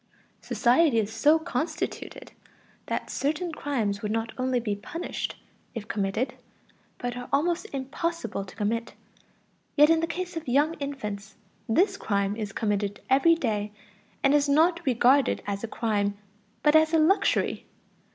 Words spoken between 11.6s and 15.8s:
this crime is committed every day, and is not regarded as a